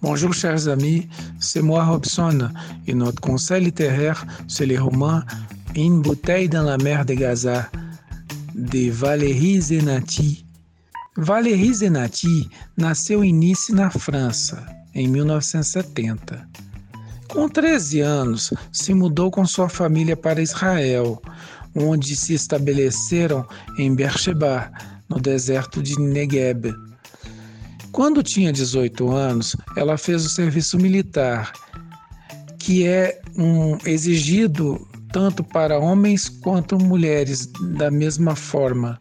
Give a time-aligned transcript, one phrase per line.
[0.00, 1.08] Bonjour chers amis,
[1.40, 2.50] c'est moi Robson
[2.86, 5.22] et notre conseil littéraire c'est le roman
[5.74, 7.68] Une bouteille dans la mer de Gaza
[8.54, 10.46] de Valérie Zenati.
[11.16, 14.64] Valérie Zenati nasceu em Nice, na França,
[14.94, 16.48] em 1970.
[17.26, 21.20] Com 13 anos, se mudou com sua família para Israel,
[21.74, 23.44] onde se estabeleceram
[23.76, 24.70] em Beersheba,
[25.08, 26.87] no deserto de Negev.
[27.98, 31.52] Quando tinha 18 anos, ela fez o serviço militar,
[32.56, 39.00] que é um exigido tanto para homens quanto mulheres da mesma forma.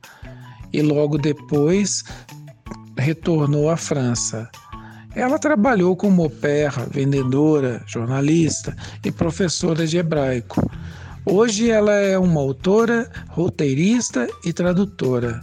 [0.73, 2.03] E logo depois
[2.97, 4.49] retornou à França.
[5.15, 10.71] Ela trabalhou como pair, vendedora, jornalista e professora de hebraico.
[11.23, 15.39] Hoje ela é uma autora, roteirista e tradutora.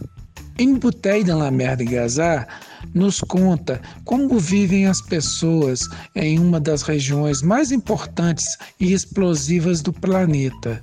[0.57, 2.47] Em Bouteille dans la mer de Gaza,
[2.93, 5.81] nos conta como vivem as pessoas
[6.15, 8.45] em uma das regiões mais importantes
[8.79, 10.81] e explosivas do planeta,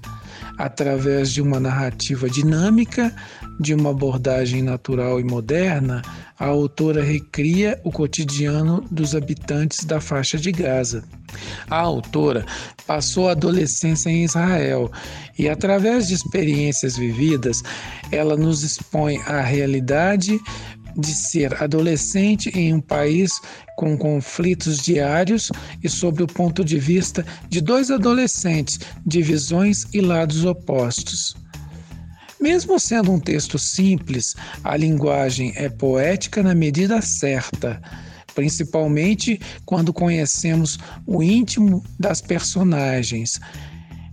[0.58, 3.14] através de uma narrativa dinâmica,
[3.60, 6.02] de uma abordagem natural e moderna,
[6.38, 11.04] a autora recria o cotidiano dos habitantes da faixa de Gaza.
[11.70, 12.44] A autora
[12.86, 14.90] passou a adolescência em Israel
[15.38, 17.62] e, através de experiências vividas,
[18.10, 20.38] ela nos expõe à realidade
[20.96, 23.32] de ser adolescente em um país
[23.76, 25.50] com conflitos diários
[25.82, 31.36] e sob o ponto de vista de dois adolescentes de visões e lados opostos.
[32.40, 34.34] Mesmo sendo um texto simples,
[34.64, 37.80] a linguagem é poética na medida certa,
[38.34, 43.40] principalmente quando conhecemos o íntimo das personagens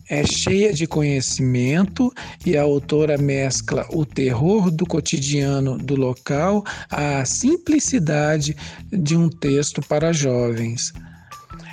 [0.09, 2.11] é cheia de conhecimento
[2.45, 8.57] e a autora mescla o terror do cotidiano do local à simplicidade
[8.91, 10.91] de um texto para jovens.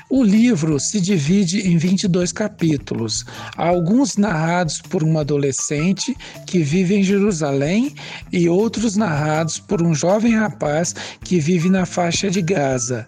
[0.09, 3.25] O livro se divide em 22 capítulos,
[3.57, 7.93] alguns narrados por uma adolescente que vive em Jerusalém
[8.33, 10.95] e outros narrados por um jovem rapaz
[11.25, 13.05] que vive na faixa de Gaza.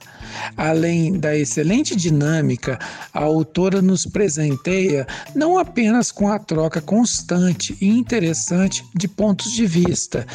[0.56, 2.78] Além da excelente dinâmica,
[3.12, 9.66] a autora nos presenteia não apenas com a troca constante e interessante de pontos de
[9.66, 10.26] vista,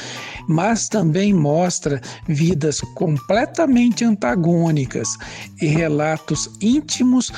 [0.47, 5.09] mas também mostra vidas completamente antagônicas
[5.61, 7.31] e relatos íntimos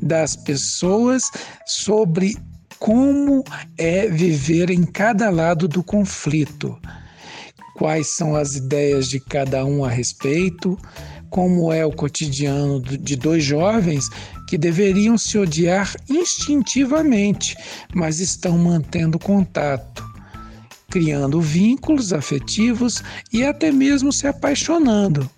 [0.00, 1.24] das pessoas
[1.66, 2.36] sobre
[2.78, 3.42] como
[3.76, 6.78] é viver em cada lado do conflito,
[7.74, 10.78] quais são as ideias de cada um a respeito,
[11.30, 14.08] como é o cotidiano de dois jovens
[14.48, 17.56] que deveriam se odiar instintivamente,
[17.94, 20.04] mas estão mantendo contato,
[20.90, 23.02] criando vínculos afetivos
[23.32, 25.28] e até mesmo se apaixonando.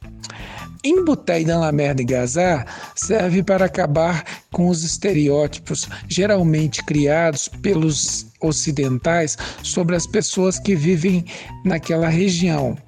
[0.83, 2.65] Em Bouteille dans la mer de Gaza
[2.97, 11.23] serve para acabar com os estereótipos geralmente criados pelos ocidentais sobre as pessoas que vivem
[11.67, 12.79] naquela região.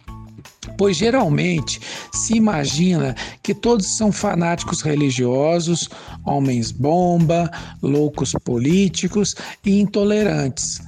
[0.79, 1.81] Pois geralmente
[2.13, 5.89] se imagina que todos são fanáticos religiosos,
[6.25, 7.51] homens bomba,
[7.83, 9.35] loucos políticos
[9.65, 10.81] e intolerantes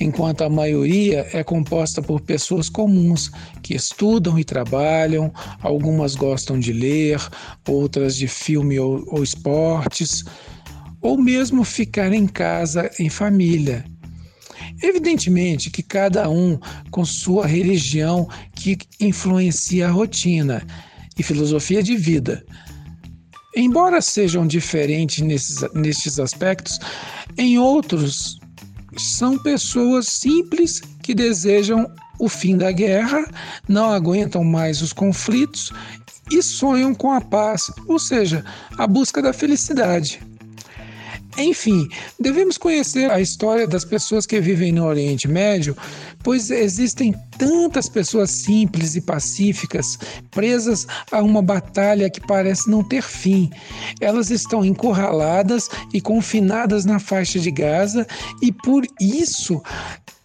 [0.00, 3.30] enquanto a maioria é composta por pessoas comuns
[3.62, 7.20] que estudam e trabalham, algumas gostam de ler,
[7.66, 10.24] outras de filme ou, ou esportes,
[11.00, 13.84] ou mesmo ficar em casa em família.
[14.82, 16.58] Evidentemente que cada um
[16.90, 20.66] com sua religião que influencia a rotina
[21.18, 22.44] e filosofia de vida.
[23.56, 26.78] Embora sejam diferentes nesses, nestes aspectos,
[27.36, 28.38] em outros
[28.96, 33.24] são pessoas simples que desejam o fim da guerra,
[33.68, 35.72] não aguentam mais os conflitos
[36.30, 38.44] e sonham com a paz, ou seja,
[38.76, 40.20] a busca da felicidade.
[41.38, 41.88] Enfim,
[42.18, 45.76] devemos conhecer a história das pessoas que vivem no Oriente Médio,
[46.24, 49.96] pois existem tantas pessoas simples e pacíficas
[50.32, 53.48] presas a uma batalha que parece não ter fim.
[54.00, 58.04] Elas estão encurraladas e confinadas na faixa de Gaza
[58.42, 59.62] e por isso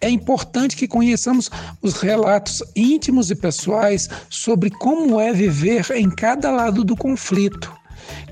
[0.00, 1.48] é importante que conheçamos
[1.80, 7.72] os relatos íntimos e pessoais sobre como é viver em cada lado do conflito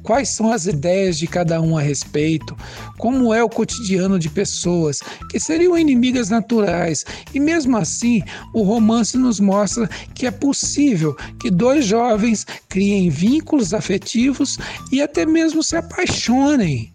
[0.02, 2.56] quais são as ideias de cada um a respeito,
[2.98, 7.04] como é o cotidiano de pessoas que seriam inimigas naturais.
[7.34, 8.22] E mesmo assim,
[8.54, 14.58] o romance nos mostra que é possível que dois jovens criem vínculos afetivos
[14.90, 16.92] e até mesmo se apaixonem.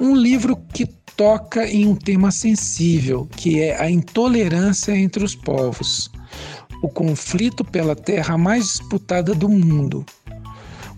[0.00, 0.86] Um livro que
[1.16, 6.08] toca em um tema sensível, que é a intolerância entre os povos,
[6.82, 10.06] o conflito pela terra mais disputada do mundo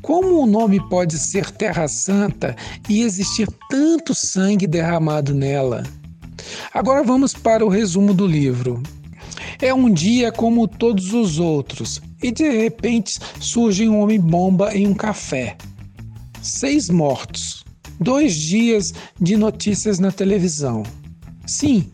[0.02, 2.56] Como o nome pode ser Terra Santa
[2.88, 5.84] e existir tanto sangue derramado nela?
[6.72, 8.82] Agora vamos para o resumo do livro.
[9.60, 14.94] É um dia como todos os outros, e de repente surge um homem-bomba em um
[14.94, 15.56] café.
[16.42, 17.62] Seis mortos.
[18.00, 20.82] Dois dias de notícias na televisão.
[21.46, 21.90] Sim,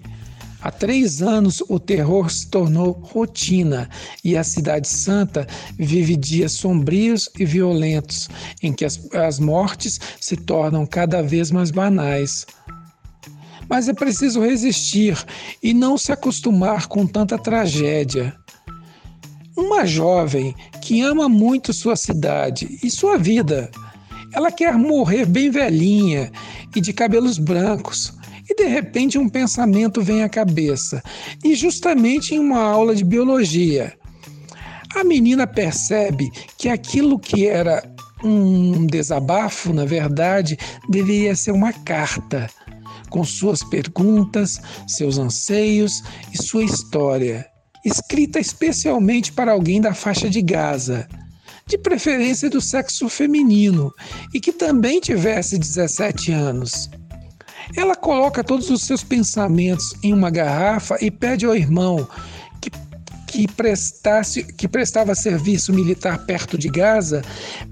[0.60, 3.88] há três anos o terror se tornou rotina
[4.24, 5.46] e a Cidade Santa
[5.78, 8.28] vive dias sombrios e violentos,
[8.62, 12.46] em que as, as mortes se tornam cada vez mais banais.
[13.68, 15.16] Mas é preciso resistir
[15.62, 18.36] e não se acostumar com tanta tragédia.
[19.56, 23.70] Uma jovem que ama muito sua cidade e sua vida
[24.36, 26.30] ela quer morrer bem velhinha
[26.74, 28.12] e de cabelos brancos.
[28.48, 31.02] E de repente um pensamento vem à cabeça,
[31.44, 33.92] e justamente em uma aula de biologia.
[34.94, 37.82] A menina percebe que aquilo que era
[38.24, 40.56] um desabafo, na verdade,
[40.88, 42.48] deveria ser uma carta,
[43.10, 46.02] com suas perguntas, seus anseios
[46.32, 47.46] e sua história,
[47.84, 51.06] escrita especialmente para alguém da faixa de Gaza
[51.68, 53.92] de preferência do sexo feminino,
[54.32, 56.88] e que também tivesse 17 anos.
[57.74, 62.06] Ela coloca todos os seus pensamentos em uma garrafa e pede ao irmão
[62.60, 62.70] que,
[63.26, 67.22] que, prestasse, que prestava serviço militar perto de Gaza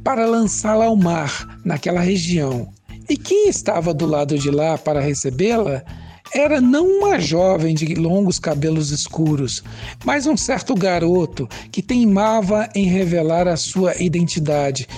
[0.03, 2.73] para lançá-la ao mar, naquela região.
[3.09, 5.83] E quem estava do lado de lá para recebê-la
[6.33, 9.63] era não uma jovem de longos cabelos escuros,
[10.05, 14.89] mas um certo garoto que teimava em revelar a sua identidade,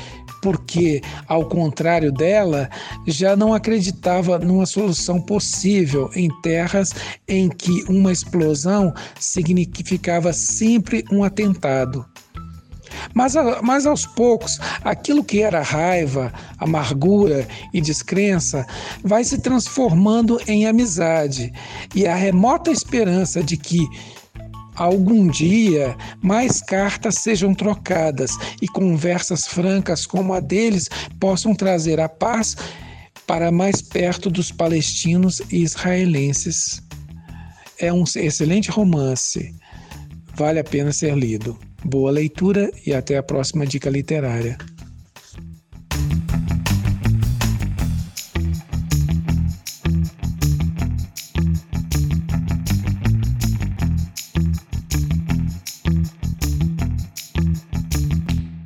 [0.42, 2.68] porque, ao contrário dela,
[3.06, 6.94] já não acreditava numa solução possível em terras
[7.26, 12.04] em que uma explosão significava sempre um atentado.
[13.14, 18.66] Mas, mas aos poucos, aquilo que era raiva, amargura e descrença
[19.02, 21.52] vai se transformando em amizade,
[21.94, 23.86] e a remota esperança de que
[24.76, 30.88] algum dia mais cartas sejam trocadas e conversas francas como a deles
[31.18, 32.56] possam trazer a paz
[33.26, 36.82] para mais perto dos palestinos e israelenses.
[37.78, 39.54] É um excelente romance,
[40.34, 41.58] vale a pena ser lido.
[41.84, 44.56] Boa leitura e até a próxima dica literária.